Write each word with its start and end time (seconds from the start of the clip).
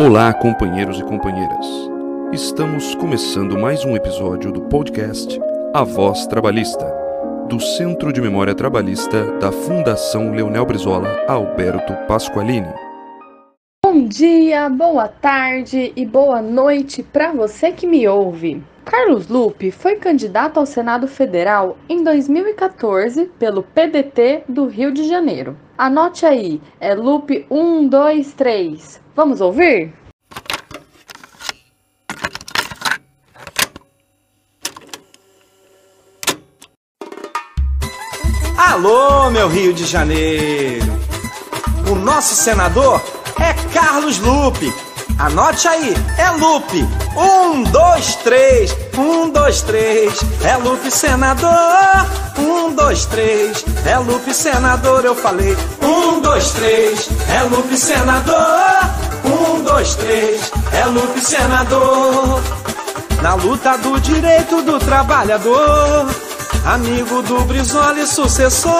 Olá, 0.00 0.32
companheiros 0.32 1.00
e 1.00 1.02
companheiras. 1.02 1.66
Estamos 2.32 2.94
começando 2.94 3.58
mais 3.58 3.84
um 3.84 3.96
episódio 3.96 4.52
do 4.52 4.60
podcast 4.60 5.40
A 5.74 5.82
Voz 5.82 6.24
Trabalhista, 6.28 6.86
do 7.48 7.58
Centro 7.58 8.12
de 8.12 8.20
Memória 8.20 8.54
Trabalhista 8.54 9.24
da 9.40 9.50
Fundação 9.50 10.30
Leonel 10.30 10.64
Brizola 10.64 11.08
Alberto 11.26 11.92
Pasqualini. 12.06 12.72
Bom 13.84 14.06
dia, 14.06 14.68
boa 14.68 15.08
tarde 15.08 15.92
e 15.96 16.06
boa 16.06 16.40
noite 16.40 17.02
para 17.02 17.32
você 17.32 17.72
que 17.72 17.84
me 17.84 18.06
ouve. 18.06 18.62
Carlos 18.84 19.26
Lupe 19.26 19.72
foi 19.72 19.96
candidato 19.96 20.60
ao 20.60 20.64
Senado 20.64 21.08
Federal 21.08 21.76
em 21.88 22.04
2014 22.04 23.24
pelo 23.36 23.64
PDT 23.64 24.44
do 24.48 24.66
Rio 24.68 24.92
de 24.92 25.08
Janeiro. 25.08 25.56
Anote 25.76 26.24
aí, 26.24 26.60
é 26.80 26.94
Lupe 26.94 27.44
123. 27.48 29.07
Vamos 29.18 29.40
ouvir? 29.40 29.92
Alô, 38.56 39.28
meu 39.30 39.48
Rio 39.48 39.72
de 39.72 39.84
Janeiro! 39.86 40.86
O 41.90 41.96
nosso 41.96 42.36
senador 42.36 43.02
é 43.40 43.54
Carlos 43.74 44.20
Lupe. 44.20 44.72
Anote 45.18 45.66
aí, 45.66 45.94
é 46.16 46.30
Lupe. 46.30 46.86
Um, 47.16 47.64
dois, 47.64 48.14
três. 48.22 48.76
Um, 48.96 49.30
dois, 49.30 49.62
três. 49.62 50.14
É 50.44 50.56
Lupe, 50.58 50.92
senador. 50.92 51.50
Um, 52.38 52.72
dois, 52.72 53.04
três. 53.06 53.64
É 53.84 53.98
Lupe, 53.98 54.32
senador, 54.32 55.04
eu 55.04 55.16
falei. 55.16 55.56
Um, 55.82 56.20
dois, 56.20 56.52
três. 56.52 57.08
É 57.34 57.42
Lupe, 57.42 57.76
senador. 57.76 59.07
Um, 59.38 59.62
dois, 59.62 59.94
três. 59.94 60.50
É 60.72 60.84
Lupe, 60.86 61.20
senador. 61.20 62.40
Na 63.22 63.34
luta 63.34 63.76
do 63.78 64.00
direito 64.00 64.62
do 64.62 64.78
trabalhador. 64.78 66.08
Amigo 66.64 67.22
do 67.22 67.40
Brizola 67.46 67.98
e 67.98 68.06
sucessor. 68.06 68.72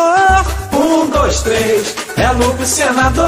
Um, 0.73 1.09
dois, 1.09 1.41
três, 1.41 1.95
é 2.17 2.31
Lupe 2.33 2.67
senador. 2.67 3.27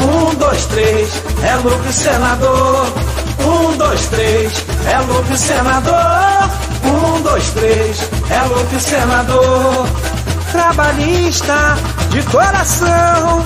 Um, 0.00 0.34
dois, 0.36 0.66
três, 0.66 1.10
é 1.42 1.56
Lupe 1.56 1.92
senador. 1.92 2.86
Um, 3.40 3.76
dois, 3.76 4.06
três, 4.06 4.52
é 4.86 4.98
Lupe 5.00 5.36
senador. 5.36 6.50
Um, 6.84 7.22
dois, 7.22 7.50
três, 7.50 8.10
é 8.30 8.42
Lupe 8.42 8.80
senador. 8.80 9.86
Trabalhista 10.52 11.76
de 12.10 12.22
coração, 12.24 13.44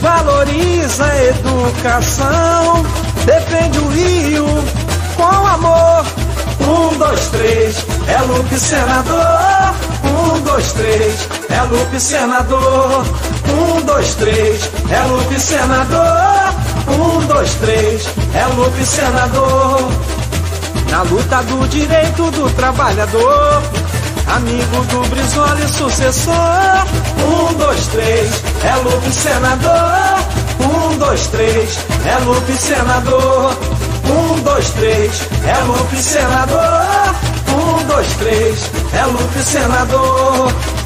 valoriza 0.00 1.04
a 1.04 1.24
educação, 1.24 2.84
defende 3.24 3.78
o 3.78 3.88
Rio 3.88 4.46
com 5.16 5.46
amor. 5.46 6.04
Um, 6.60 6.98
dois, 6.98 7.28
três, 7.28 7.84
é 8.08 8.20
Lupe 8.22 8.58
senador. 8.58 9.74
Um, 10.04 10.40
dois, 10.40 10.72
três, 10.72 11.28
é 11.50 11.62
Lupe 11.62 12.00
senador. 12.00 13.04
Um, 13.48 13.80
dois, 13.82 14.14
três, 14.14 14.70
é 14.90 15.00
Lupe 15.04 15.40
senador. 15.40 16.54
Um, 16.88 17.26
dois, 17.26 17.54
três, 17.54 18.08
é 18.34 18.46
Lupe 18.54 18.84
senador. 18.84 19.90
Na 20.90 21.02
luta 21.02 21.42
do 21.42 21.68
direito 21.68 22.30
do 22.30 22.50
trabalhador. 22.54 23.62
Amigo 24.34 24.84
do 24.84 25.08
Brizola 25.08 25.58
e 25.64 25.68
sucessor. 25.68 26.34
Um, 27.24 27.54
dois, 27.54 27.86
três, 27.88 28.30
é 28.62 28.76
Lupe 28.76 29.12
senador. 29.12 30.18
Um, 30.60 30.98
dois, 30.98 31.26
três, 31.28 31.78
é 32.04 32.18
Lupe 32.24 32.52
senador. 32.52 33.56
Um, 34.04 34.40
dois, 34.42 34.70
três, 34.70 35.28
é 35.46 35.64
Lupe 35.64 35.96
senador. 35.96 37.14
Um, 37.48 37.86
dois, 37.86 38.14
três, 38.14 38.70
é 38.92 39.04
Lupe 39.06 39.42
senador. 39.42 40.77